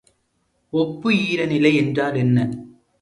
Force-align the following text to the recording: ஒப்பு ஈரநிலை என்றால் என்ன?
ஒப்பு 0.73 1.11
ஈரநிலை 1.11 1.73
என்றால் 1.75 2.15
என்ன? 2.15 2.37